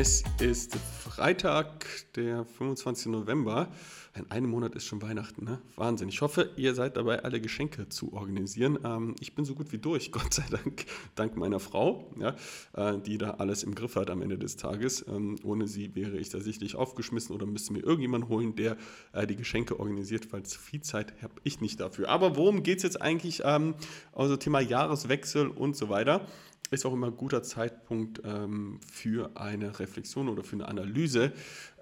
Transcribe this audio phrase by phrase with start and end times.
[0.00, 1.84] Es ist Freitag,
[2.14, 3.12] der 25.
[3.12, 3.68] November.
[4.16, 5.60] In einem Monat ist schon Weihnachten, ne?
[5.76, 6.08] Wahnsinn.
[6.08, 8.78] Ich hoffe, ihr seid dabei, alle Geschenke zu organisieren.
[8.82, 10.86] Ähm, ich bin so gut wie durch, Gott sei Dank,
[11.16, 12.34] dank meiner Frau, ja,
[12.72, 15.04] äh, die da alles im Griff hat am Ende des Tages.
[15.06, 18.78] Ähm, ohne sie wäre ich da sicherlich aufgeschmissen oder müsste mir irgendjemand holen, der
[19.12, 22.08] äh, die Geschenke organisiert, weil zu viel Zeit habe ich nicht dafür.
[22.08, 23.42] Aber worum geht es jetzt eigentlich?
[23.44, 23.74] Ähm,
[24.14, 26.26] also Thema Jahreswechsel und so weiter
[26.70, 31.32] ist auch immer ein guter Zeitpunkt ähm, für eine Reflexion oder für eine Analyse.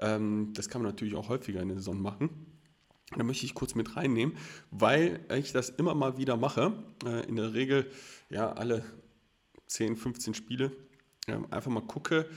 [0.01, 2.30] Ähm, das kann man natürlich auch häufiger in der Saison machen.
[3.16, 4.37] Da möchte ich kurz mit reinnehmen,
[4.70, 6.73] weil ich das immer mal wieder mache.
[7.05, 7.91] Äh, in der Regel
[8.30, 8.84] ja alle
[9.66, 10.73] 10, 15 Spiele.
[11.27, 12.28] Äh, einfach mal gucke,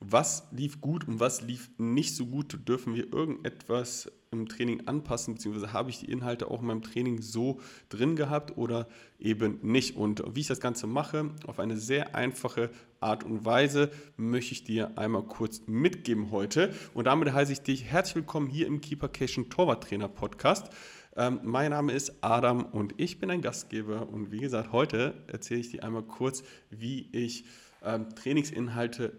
[0.00, 2.68] was lief gut und was lief nicht so gut.
[2.68, 7.22] Dürfen wir irgendetwas im Training anpassen, beziehungsweise habe ich die Inhalte auch in meinem Training
[7.22, 9.96] so drin gehabt oder eben nicht.
[9.96, 14.64] Und wie ich das Ganze mache, auf eine sehr einfache Art und Weise, möchte ich
[14.64, 16.74] dir einmal kurz mitgeben heute.
[16.92, 20.68] Und damit heiße ich dich herzlich willkommen hier im Keepercation Torwarttrainer Podcast.
[21.16, 24.08] Ähm, mein Name ist Adam und ich bin ein Gastgeber.
[24.08, 27.44] Und wie gesagt, heute erzähle ich dir einmal kurz, wie ich
[27.82, 29.12] ähm, Trainingsinhalte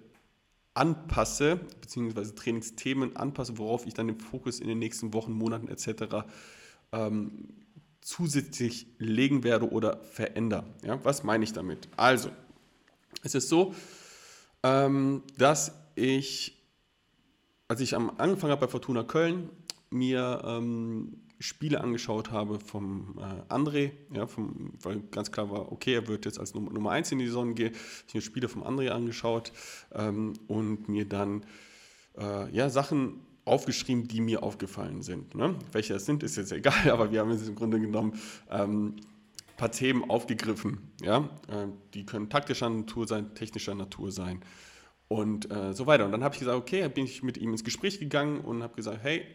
[0.77, 6.25] anpasse, beziehungsweise Trainingsthemen anpasse, worauf ich dann den Fokus in den nächsten Wochen, Monaten etc.
[6.91, 7.49] Ähm,
[8.01, 10.65] zusätzlich legen werde oder verändere.
[10.83, 11.89] Ja, was meine ich damit?
[11.97, 12.29] Also,
[13.23, 13.73] es ist so,
[14.63, 16.63] ähm, dass ich,
[17.67, 19.49] als ich am Anfang habe bei Fortuna Köln,
[19.89, 25.93] mir ähm, Spiele angeschaut habe vom äh, André, ja, vom, weil ganz klar war, okay,
[25.93, 27.73] er wird jetzt als Nummer, Nummer 1 in die Saison gehen.
[27.73, 29.51] Ich habe mir Spiele vom André angeschaut
[29.93, 31.45] ähm, und mir dann
[32.17, 35.35] äh, ja, Sachen aufgeschrieben, die mir aufgefallen sind.
[35.35, 35.55] Ne?
[35.71, 39.55] Welche es sind, ist jetzt egal, aber wir haben jetzt im Grunde genommen ähm, ein
[39.57, 40.91] paar Themen aufgegriffen.
[41.01, 41.29] Ja?
[41.47, 44.41] Äh, die können taktischer Natur sein, technischer Natur sein
[45.07, 46.05] und äh, so weiter.
[46.05, 48.75] Und dann habe ich gesagt, okay, bin ich mit ihm ins Gespräch gegangen und habe
[48.75, 49.25] gesagt, hey,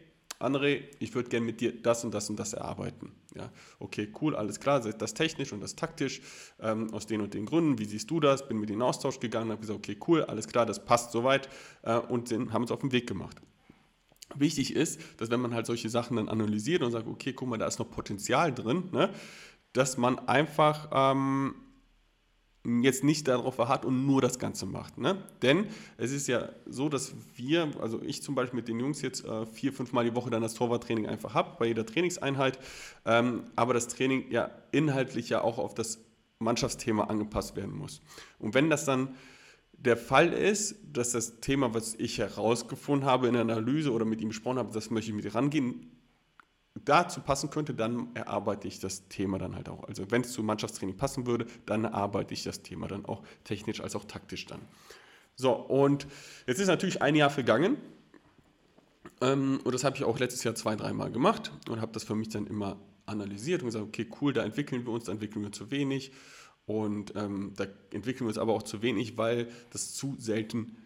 [0.42, 3.12] André, ich würde gerne mit dir das und das und das erarbeiten.
[3.34, 6.20] Ja, okay, cool, alles klar, das technisch und das taktisch,
[6.60, 8.46] ähm, aus den und den Gründen, wie siehst du das?
[8.46, 11.48] Bin mit in den Austausch gegangen, habe gesagt, okay, cool, alles klar, das passt soweit
[11.82, 13.40] äh, und sind, haben uns auf den Weg gemacht.
[14.34, 17.58] Wichtig ist, dass wenn man halt solche Sachen dann analysiert und sagt, okay, guck mal,
[17.58, 19.10] da ist noch Potenzial drin, ne,
[19.72, 21.54] dass man einfach ähm,
[22.64, 24.98] jetzt nicht darauf verharrt und nur das Ganze macht.
[24.98, 25.18] Ne?
[25.42, 29.24] Denn es ist ja so, dass wir, also ich zum Beispiel mit den Jungs jetzt
[29.24, 32.58] äh, vier, fünf Mal die Woche dann das Torwarttraining einfach habe, bei jeder Trainingseinheit,
[33.04, 35.98] ähm, aber das Training ja inhaltlich ja auch auf das
[36.38, 38.00] Mannschaftsthema angepasst werden muss.
[38.38, 39.14] Und wenn das dann
[39.72, 44.20] der Fall ist, dass das Thema, was ich herausgefunden habe in der Analyse oder mit
[44.20, 45.90] ihm besprochen habe, das möchte ich mit rangehen,
[46.84, 49.84] dazu passen könnte, dann erarbeite ich das Thema dann halt auch.
[49.84, 53.80] Also wenn es zu Mannschaftstraining passen würde, dann erarbeite ich das Thema dann auch technisch
[53.80, 54.60] als auch taktisch dann.
[55.36, 56.06] So, und
[56.46, 57.76] jetzt ist natürlich ein Jahr vergangen.
[59.20, 62.14] Ähm, und das habe ich auch letztes Jahr zwei, dreimal gemacht und habe das für
[62.14, 65.52] mich dann immer analysiert und gesagt, okay, cool, da entwickeln wir uns, da entwickeln wir
[65.52, 66.12] zu wenig.
[66.66, 70.76] Und ähm, da entwickeln wir uns aber auch zu wenig, weil das zu selten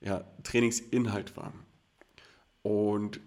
[0.00, 1.52] ja, Trainingsinhalt war.
[2.62, 3.20] Und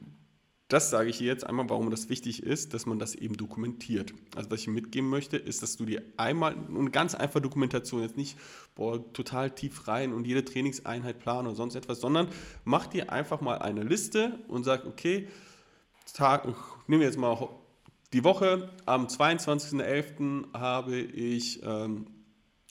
[0.69, 4.13] das sage ich hier jetzt einmal, warum das wichtig ist, dass man das eben dokumentiert.
[4.35, 8.17] Also was ich mitgeben möchte, ist, dass du dir einmal eine ganz einfache Dokumentation, jetzt
[8.17, 8.37] nicht
[8.75, 12.27] boah, total tief rein und jede Trainingseinheit planen oder sonst etwas, sondern
[12.65, 15.27] mach dir einfach mal eine Liste und sag, okay,
[16.13, 16.47] Tag,
[16.87, 17.49] nehmen wir jetzt mal
[18.13, 20.53] die Woche, am 22.11.
[20.53, 22.05] habe ich, ähm,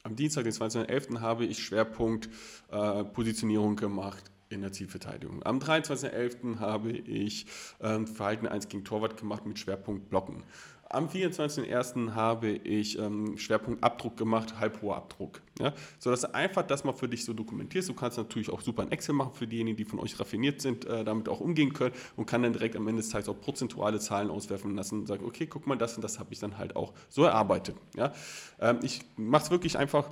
[0.05, 1.21] am Dienstag, den 22.11.
[1.21, 2.29] habe ich Schwerpunkt
[2.71, 5.43] äh, Positionierung gemacht in der Zielverteidigung.
[5.45, 6.59] Am 23.11.
[6.59, 7.47] habe ich
[7.81, 10.45] ähm, Verhalten 1 gegen Torwart gemacht mit Schwerpunkt Blocken.
[10.91, 12.15] Am 24.01.
[12.15, 15.43] habe ich ähm, Schwerpunkt Abdruck gemacht, halbhoher Abdruck.
[15.59, 15.75] Ja?
[15.99, 17.91] So dass einfach das mal für dich so dokumentierst.
[17.91, 20.87] Du kannst natürlich auch super ein Excel machen für diejenigen, die von euch raffiniert sind,
[20.87, 23.99] äh, damit auch umgehen können und kann dann direkt am Ende des Tages auch prozentuale
[23.99, 26.75] Zahlen auswerfen lassen und sagen, okay, guck mal, das und das habe ich dann halt
[26.75, 27.77] auch so erarbeitet.
[27.95, 28.15] Ja?
[28.59, 30.09] Ähm, ich mache es wirklich einfach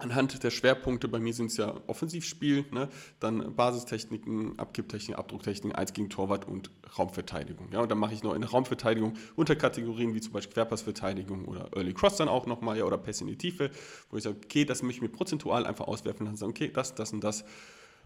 [0.00, 2.88] anhand der Schwerpunkte, bei mir sind es ja Offensivspiel, ne?
[3.20, 7.68] dann Basistechniken, Abkipptechnik, Abdrucktechnik, 1 gegen Torwart und Raumverteidigung.
[7.72, 7.80] Ja?
[7.80, 11.94] Und dann mache ich noch in der Raumverteidigung Unterkategorien wie zum Beispiel Querpassverteidigung oder Early
[11.94, 13.70] Cross dann auch nochmal ja, oder Pass in die Tiefe,
[14.10, 16.94] wo ich sage, okay, das möchte ich mir prozentual einfach auswerfen und sagen, okay, das,
[16.94, 17.44] das und das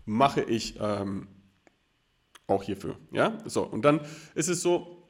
[0.05, 1.29] mache ich ähm,
[2.47, 2.97] auch hierfür.
[3.13, 3.39] Ja?
[3.47, 4.01] So, und dann
[4.35, 5.04] ist es so,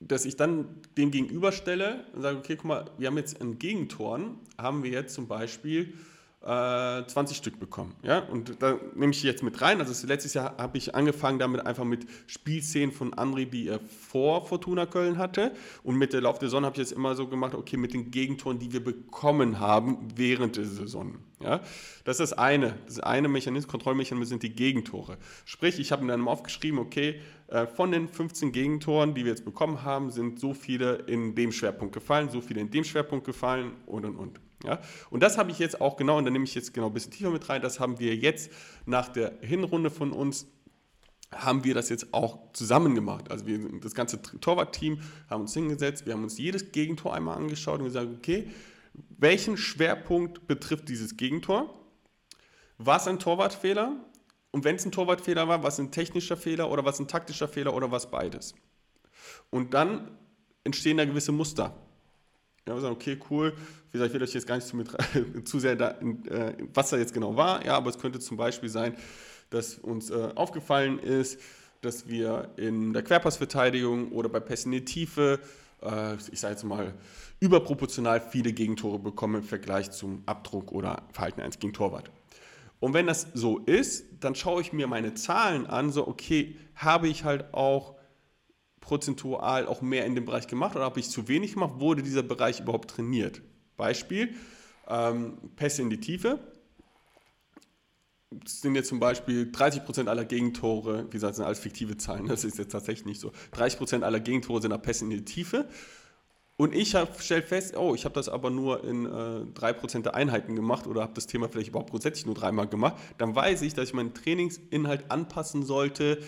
[0.00, 0.66] dass ich dann
[0.96, 5.14] dem gegenüberstelle und sage, okay, guck mal, wir haben jetzt in Gegentoren, haben wir jetzt
[5.14, 5.94] zum Beispiel,
[6.48, 7.94] äh, äh, 20 Stück bekommen.
[8.02, 8.20] Ja?
[8.20, 9.80] Und da nehme ich jetzt mit rein.
[9.80, 14.46] Also letztes Jahr habe ich angefangen damit einfach mit Spielszenen von André, die er vor
[14.46, 15.52] Fortuna Köln hatte.
[15.82, 18.10] Und mit der Lauf der Sonne habe ich jetzt immer so gemacht, okay, mit den
[18.10, 21.18] Gegentoren, die wir bekommen haben während der Saison.
[21.40, 21.60] Ja?
[22.04, 22.76] Das ist das eine.
[22.86, 25.18] Das eine Mechanismus, Kontrollmechanismus sind die Gegentore.
[25.44, 29.44] Sprich, ich habe mir dann aufgeschrieben, okay, äh, von den 15 Gegentoren, die wir jetzt
[29.44, 33.72] bekommen haben, sind so viele in dem Schwerpunkt gefallen, so viele in dem Schwerpunkt gefallen
[33.86, 34.47] und und und.
[34.64, 34.80] Ja?
[35.10, 37.12] Und das habe ich jetzt auch genau, und da nehme ich jetzt genau ein bisschen
[37.12, 38.50] tiefer mit rein, das haben wir jetzt
[38.86, 40.46] nach der Hinrunde von uns
[41.30, 43.30] haben wir das jetzt auch zusammen gemacht.
[43.30, 47.80] Also wir, das ganze Torwartteam haben uns hingesetzt, wir haben uns jedes Gegentor einmal angeschaut
[47.80, 48.48] und gesagt, okay,
[49.18, 51.74] welchen Schwerpunkt betrifft dieses Gegentor?
[52.78, 53.96] War es ein Torwartfehler?
[54.50, 57.74] Und wenn es ein Torwartfehler war, was ein technischer Fehler oder was ein taktischer Fehler
[57.74, 58.54] oder was beides?
[59.50, 60.16] Und dann
[60.64, 61.76] entstehen da gewisse Muster.
[62.68, 63.54] Ja, wir sagen, okay, cool.
[63.90, 64.90] Wie gesagt, ich will euch jetzt gar nicht zu, mit,
[65.48, 67.64] zu sehr da, äh, was da jetzt genau war.
[67.64, 68.94] Ja, aber es könnte zum Beispiel sein,
[69.48, 71.40] dass uns äh, aufgefallen ist,
[71.80, 75.40] dass wir in der Querpassverteidigung oder bei Pässen in die Tiefe,
[75.80, 76.92] äh, ich sage jetzt mal,
[77.40, 82.10] überproportional viele Gegentore bekommen im Vergleich zum Abdruck oder Verhalten 1 gegen Torwart.
[82.80, 87.08] Und wenn das so ist, dann schaue ich mir meine Zahlen an, so, okay, habe
[87.08, 87.94] ich halt auch
[88.88, 91.74] prozentual auch mehr in dem Bereich gemacht oder habe ich zu wenig gemacht?
[91.76, 93.42] Wurde dieser Bereich überhaupt trainiert?
[93.76, 94.34] Beispiel,
[94.88, 96.38] ähm, Pässe in die Tiefe.
[98.30, 102.44] Das sind jetzt zum Beispiel 30% aller Gegentore, wie gesagt, sind alles fiktive Zahlen, das
[102.44, 103.30] ist jetzt tatsächlich nicht so.
[103.54, 105.68] 30% aller Gegentore sind nach Pässe in die Tiefe.
[106.56, 110.14] Und ich habe stellt fest, oh, ich habe das aber nur in äh, 3% der
[110.14, 112.96] Einheiten gemacht oder habe das Thema vielleicht überhaupt grundsätzlich nur dreimal gemacht.
[113.18, 116.20] Dann weiß ich, dass ich meinen Trainingsinhalt anpassen sollte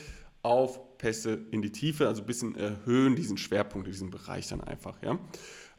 [0.42, 5.02] auf Pässe in die Tiefe, also ein bisschen erhöhen diesen Schwerpunkt, diesen Bereich dann einfach.
[5.02, 5.18] Ja?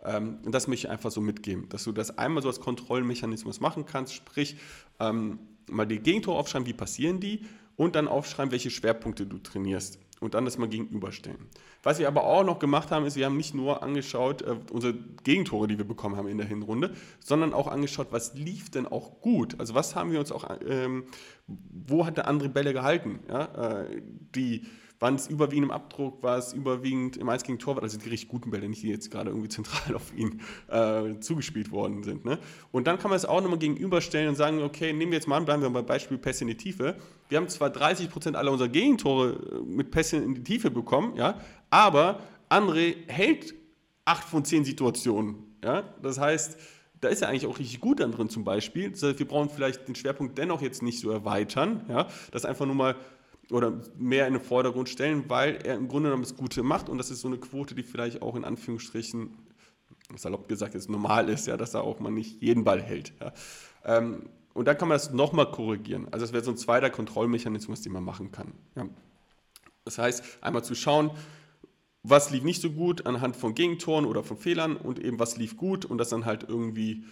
[0.03, 3.59] Ähm, und das möchte ich einfach so mitgeben, dass du das einmal so als Kontrollmechanismus
[3.59, 4.57] machen kannst, sprich
[4.99, 5.37] ähm,
[5.69, 7.45] mal die Gegentore aufschreiben, wie passieren die
[7.75, 11.47] und dann aufschreiben, welche Schwerpunkte du trainierst und dann das mal gegenüberstellen.
[11.83, 14.95] Was wir aber auch noch gemacht haben, ist, wir haben nicht nur angeschaut, äh, unsere
[15.23, 19.21] Gegentore, die wir bekommen haben in der Hinrunde, sondern auch angeschaut, was lief denn auch
[19.21, 19.59] gut.
[19.59, 21.03] Also was haben wir uns auch, ähm,
[21.47, 23.19] wo hat der andere Bälle gehalten?
[23.29, 23.81] Ja?
[23.83, 24.01] Äh,
[24.35, 24.65] die
[25.01, 28.29] waren es überwiegend im Abdruck, war es überwiegend im 1 gegen Torwart, also die richtig
[28.29, 32.23] guten Bälle, nicht die jetzt gerade irgendwie zentral auf ihn äh, zugespielt worden sind.
[32.23, 32.37] Ne?
[32.71, 35.37] Und dann kann man es auch nochmal gegenüberstellen und sagen, okay, nehmen wir jetzt mal
[35.37, 36.95] an, bleiben wir beim Beispiel Pässe in die Tiefe.
[37.29, 41.41] Wir haben zwar 30% aller unserer Gegentore äh, mit Pässe in die Tiefe bekommen, ja,
[41.71, 42.19] aber
[42.49, 43.55] André hält
[44.05, 45.35] 8 von 10 Situationen.
[45.63, 45.83] Ja?
[46.03, 46.57] Das heißt,
[46.99, 48.91] da ist er eigentlich auch richtig gut dann drin zum Beispiel.
[48.91, 51.85] Das heißt, wir brauchen vielleicht den Schwerpunkt dennoch jetzt nicht so erweitern.
[51.89, 52.07] Ja?
[52.31, 52.95] Das einfach nur mal
[53.51, 56.97] oder mehr in den Vordergrund stellen, weil er im Grunde genommen das Gute macht und
[56.97, 59.37] das ist so eine Quote, die vielleicht auch in Anführungsstrichen,
[60.15, 63.13] salopp gesagt, ist normal ist, ja, dass er auch mal nicht jeden Ball hält.
[63.19, 63.33] Ja.
[63.85, 66.07] Ähm, und dann kann man das nochmal korrigieren.
[66.11, 68.53] Also das wäre so ein zweiter Kontrollmechanismus, den man machen kann.
[68.75, 68.87] Ja.
[69.85, 71.11] Das heißt, einmal zu schauen,
[72.03, 75.55] was lief nicht so gut anhand von Gegentoren oder von Fehlern und eben was lief
[75.55, 77.05] gut und das dann halt irgendwie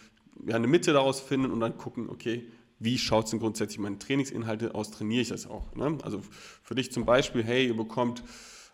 [0.45, 2.47] ja, eine Mitte daraus finden und dann gucken, okay,
[2.79, 5.75] wie schaut es denn grundsätzlich meine Trainingsinhalte aus, trainiere ich das auch.
[5.75, 5.97] Ne?
[6.03, 6.21] Also
[6.63, 8.23] für dich zum Beispiel, hey, ihr bekommt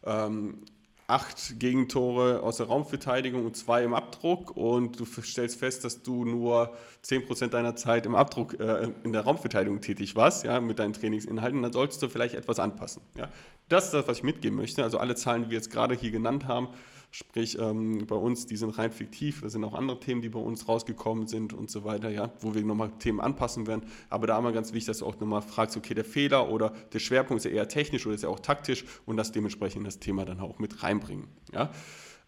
[0.05, 0.59] ähm,
[1.07, 6.25] acht Gegentore aus der Raumverteidigung und zwei im Abdruck und du stellst fest, dass du
[6.25, 10.93] nur 10% deiner Zeit im Abdruck äh, in der Raumverteidigung tätig warst, ja, mit deinen
[10.93, 13.03] Trainingsinhalten, dann solltest du vielleicht etwas anpassen.
[13.15, 13.29] Ja.
[13.69, 14.83] Das ist das, was ich mitgeben möchte.
[14.83, 16.69] Also alle Zahlen, die wir jetzt gerade hier genannt haben,
[17.11, 20.39] Sprich, ähm, bei uns, die sind rein fiktiv, da sind auch andere Themen, die bei
[20.39, 23.85] uns rausgekommen sind und so weiter, ja, wo wir nochmal Themen anpassen werden.
[24.09, 26.99] Aber da immer ganz wichtig, dass du auch nochmal fragst, okay, der Fehler oder der
[26.99, 30.25] Schwerpunkt ist ja eher technisch oder ist ja auch taktisch und das dementsprechend das Thema
[30.25, 31.27] dann auch mit reinbringen.
[31.53, 31.71] Ja.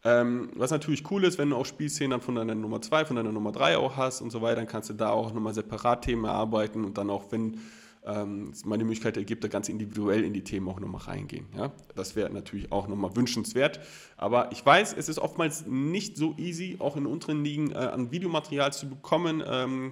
[0.04, 3.16] Ähm, was natürlich cool ist, wenn du auch Spielszenen dann von deiner Nummer 2, von
[3.16, 6.06] deiner Nummer 3 auch hast und so weiter, dann kannst du da auch nochmal separat
[6.06, 7.60] Themen erarbeiten und dann auch, wenn
[8.08, 11.48] ähm, die Möglichkeit ergibt, da ganz individuell in die Themen auch nochmal reingehen.
[11.56, 11.72] Ja?
[11.96, 13.80] Das wäre natürlich auch nochmal wünschenswert.
[14.16, 18.12] Aber ich weiß, es ist oftmals nicht so easy, auch in unteren Ligen äh, an
[18.12, 19.44] Videomaterial zu bekommen.
[19.46, 19.92] Ähm,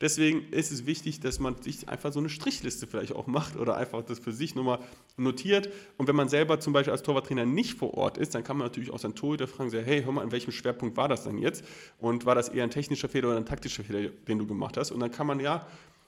[0.00, 3.76] deswegen ist es wichtig, dass man sich einfach so eine Strichliste vielleicht auch macht oder
[3.76, 4.78] einfach das für sich nochmal
[5.16, 5.68] notiert.
[5.96, 8.66] Und wenn man selber zum Beispiel als Torwarttrainer nicht vor Ort ist, dann kann man
[8.66, 11.38] natürlich auch seinen Torhüter fragen, sagen, hey, hör mal, in welchem Schwerpunkt war das denn
[11.38, 11.64] jetzt?
[11.98, 14.92] Und war das eher ein technischer Fehler oder ein taktischer Fehler, den du gemacht hast?
[14.92, 15.66] Und dann kann man ja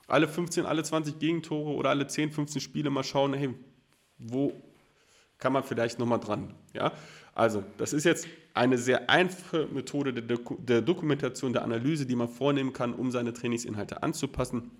[0.09, 3.55] alle 15, alle 20 Gegentore oder alle 10, 15 Spiele mal schauen, hey,
[4.19, 4.53] wo
[5.39, 6.55] kann man vielleicht nochmal dran?
[6.73, 6.93] Ja?
[7.35, 12.17] Also, das ist jetzt eine sehr einfache Methode der, Doku der Dokumentation, der Analyse, die
[12.17, 14.73] man vornehmen kann, um seine Trainingsinhalte anzupassen.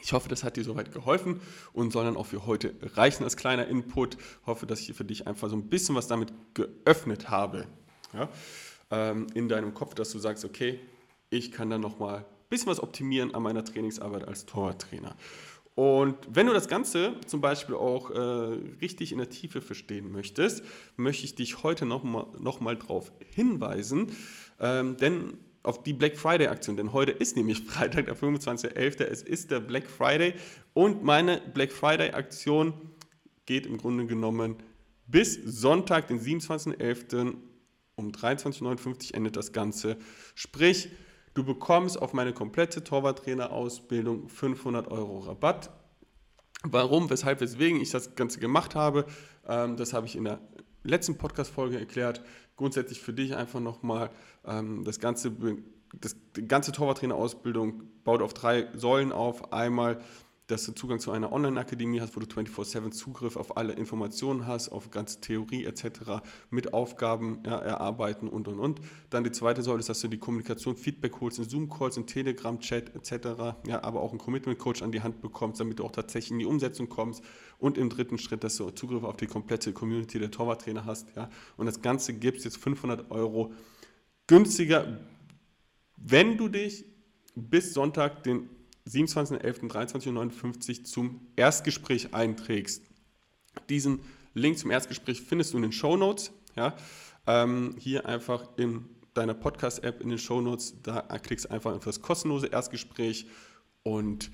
[0.00, 1.40] Ich hoffe, das hat dir soweit geholfen
[1.72, 4.16] und soll dann auch für heute reichen als kleiner Input.
[4.46, 7.66] Hoffe, dass ich für dich einfach so ein bisschen was damit geöffnet habe
[8.12, 8.28] ja?
[8.92, 10.78] ähm, in deinem Kopf, dass du sagst, okay,
[11.30, 15.16] ich kann dann nochmal bisschen was optimieren an meiner Trainingsarbeit als Torwarttrainer.
[15.74, 18.18] Und wenn du das Ganze zum Beispiel auch äh,
[18.80, 20.64] richtig in der Tiefe verstehen möchtest,
[20.96, 24.10] möchte ich dich heute nochmal noch mal darauf hinweisen,
[24.58, 29.22] ähm, denn auf die Black Friday Aktion, denn heute ist nämlich Freitag, der 25.11., es
[29.22, 30.34] ist der Black Friday
[30.74, 32.72] und meine Black Friday Aktion
[33.46, 34.56] geht im Grunde genommen
[35.06, 37.34] bis Sonntag, den 27.11.
[37.94, 39.96] um 23.59 Uhr endet das Ganze.
[40.34, 40.90] Sprich,
[41.38, 45.70] Du bekommst auf meine komplette Torwarttrainer-Ausbildung 500 Euro Rabatt.
[46.64, 49.06] Warum, weshalb, weswegen ich das Ganze gemacht habe,
[49.46, 50.40] ähm, das habe ich in der
[50.82, 52.24] letzten Podcast-Folge erklärt.
[52.56, 54.10] Grundsätzlich für dich einfach nochmal
[54.44, 55.30] ähm, das ganze,
[55.94, 59.52] das, die ganze Torwarttrainer-Ausbildung baut auf drei Säulen auf.
[59.52, 60.00] Einmal
[60.48, 64.70] dass du Zugang zu einer Online-Akademie hast, wo du 24-7 Zugriff auf alle Informationen hast,
[64.70, 68.80] auf ganze Theorie etc., mit Aufgaben ja, erarbeiten und und und.
[69.10, 72.94] Dann die zweite Säule ist, dass du die Kommunikation, Feedback holst in Zoom-Calls, in Telegram-Chat
[72.94, 76.38] etc., ja, aber auch einen Commitment-Coach an die Hand bekommst, damit du auch tatsächlich in
[76.38, 77.22] die Umsetzung kommst.
[77.58, 81.08] Und im dritten Schritt, dass du Zugriff auf die komplette Community der Torwarttrainer hast.
[81.14, 81.28] Ja.
[81.58, 83.52] Und das Ganze gibt es jetzt 500 Euro
[84.26, 85.00] günstiger,
[85.96, 86.86] wenn du dich
[87.34, 88.48] bis Sonntag, den
[88.88, 92.82] 27.11.23.59 zum Erstgespräch einträgst.
[93.68, 94.00] Diesen
[94.34, 96.32] Link zum Erstgespräch findest du in den Show Notes.
[96.56, 96.76] Ja?
[97.26, 100.80] Ähm, hier einfach in deiner Podcast-App in den Show Notes.
[100.82, 103.26] Da klickst du einfach auf das kostenlose Erstgespräch
[103.82, 104.30] und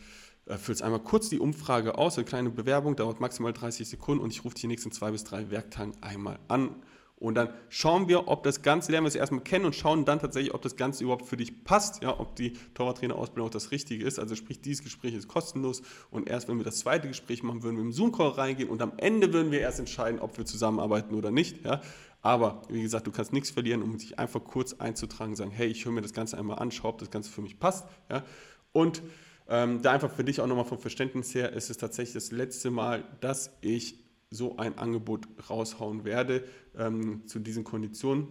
[0.46, 2.16] äh, füllst einmal kurz die Umfrage aus.
[2.16, 5.24] Eine kleine Bewerbung dauert maximal 30 Sekunden und ich rufe dich die nächsten zwei bis
[5.24, 6.76] drei Werktagen einmal an
[7.16, 10.18] und dann schauen wir, ob das Ganze, lernen wir es erstmal kennen und schauen dann
[10.18, 14.04] tatsächlich, ob das Ganze überhaupt für dich passt, ja, ob die Torwarttrainerausbildung auch das Richtige
[14.04, 14.18] ist.
[14.18, 17.76] Also sprich, dieses Gespräch ist kostenlos und erst wenn wir das zweite Gespräch machen, würden
[17.76, 21.30] wir im Zoom-Call reingehen und am Ende würden wir erst entscheiden, ob wir zusammenarbeiten oder
[21.30, 21.64] nicht.
[21.64, 21.80] Ja.
[22.20, 25.84] Aber wie gesagt, du kannst nichts verlieren, um dich einfach kurz einzutragen sagen, hey, ich
[25.84, 27.86] höre mir das Ganze einmal an, schau, ob das Ganze für mich passt.
[28.10, 28.24] Ja.
[28.72, 29.02] Und
[29.48, 32.70] ähm, da einfach für dich auch nochmal vom Verständnis her ist es tatsächlich das letzte
[32.70, 36.44] Mal, dass ich so ein Angebot raushauen werde
[36.78, 38.26] ähm, zu diesen Konditionen,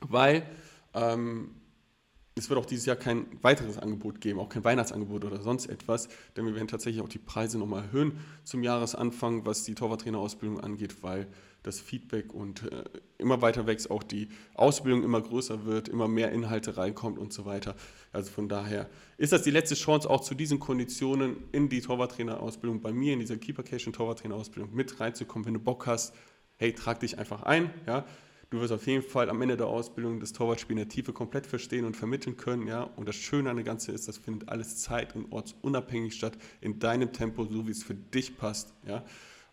[0.00, 0.46] weil
[0.94, 1.50] ähm,
[2.34, 6.08] es wird auch dieses Jahr kein weiteres Angebot geben, auch kein Weihnachtsangebot oder sonst etwas,
[6.36, 11.02] denn wir werden tatsächlich auch die Preise nochmal erhöhen zum Jahresanfang, was die Torwarttrainerausbildung angeht,
[11.02, 11.26] weil
[11.62, 12.84] das Feedback und äh,
[13.18, 17.44] immer weiter wächst, auch die Ausbildung immer größer wird, immer mehr Inhalte reinkommt und so
[17.44, 17.76] weiter.
[18.12, 22.80] Also von daher ist das die letzte Chance, auch zu diesen Konditionen in die Torwarttrainerausbildung
[22.80, 25.46] bei mir, in dieser Keepercation Torwarttrainerausbildung mit reinzukommen.
[25.46, 26.14] Wenn du Bock hast,
[26.62, 27.70] hey, trag dich einfach ein.
[27.88, 28.04] Ja?
[28.50, 31.44] Du wirst auf jeden Fall am Ende der Ausbildung das Torwartspiel in der Tiefe komplett
[31.44, 32.68] verstehen und vermitteln können.
[32.68, 32.84] Ja?
[32.94, 36.78] Und das Schöne an der Ganze ist, das findet alles zeit- und ortsunabhängig statt, in
[36.78, 38.74] deinem Tempo, so wie es für dich passt.
[38.86, 39.02] Ja?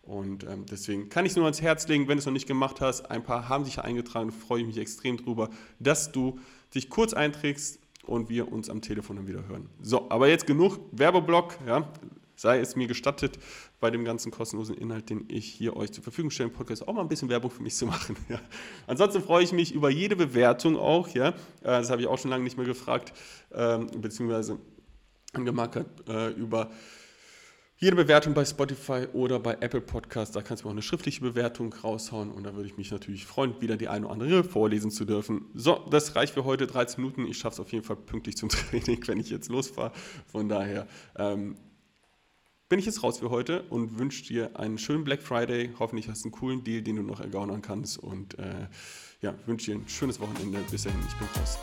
[0.02, 2.46] Und ähm, deswegen kann ich es nur ans Herz legen, wenn du es noch nicht
[2.46, 3.10] gemacht hast.
[3.10, 5.50] Ein paar haben sich eingetragen, freue ich mich extrem drüber,
[5.80, 6.38] dass du
[6.76, 9.68] dich kurz einträgst und wir uns am Telefon dann wieder hören.
[9.82, 11.92] So, aber jetzt genug Werbeblock, ja.
[12.40, 13.38] Sei es mir gestattet,
[13.80, 16.94] bei dem ganzen kostenlosen Inhalt, den ich hier euch zur Verfügung stelle, im Podcast auch
[16.94, 18.16] mal ein bisschen Werbung für mich zu machen.
[18.30, 18.40] Ja.
[18.86, 21.08] Ansonsten freue ich mich über jede Bewertung auch.
[21.08, 21.28] Ja.
[21.28, 23.12] Äh, das habe ich auch schon lange nicht mehr gefragt,
[23.52, 24.58] ähm, beziehungsweise
[25.34, 26.70] angemarkert, äh, über
[27.76, 31.74] jede Bewertung bei Spotify oder bei Apple Podcast, da kannst du auch eine schriftliche Bewertung
[31.74, 35.04] raushauen und da würde ich mich natürlich freuen, wieder die eine oder andere vorlesen zu
[35.04, 35.44] dürfen.
[35.52, 37.26] So, das reicht für heute, 13 Minuten.
[37.26, 39.92] Ich schaffe es auf jeden Fall pünktlich zum Training, wenn ich jetzt losfahre.
[40.26, 41.56] Von daher ähm,
[42.70, 45.70] bin ich jetzt raus für heute und wünsche dir einen schönen Black Friday.
[45.80, 48.68] Hoffentlich hast du einen coolen Deal, den du noch ergaunern kannst und äh,
[49.20, 50.60] ja, wünsche dir ein schönes Wochenende.
[50.70, 51.58] Bis dahin, ich bin raus.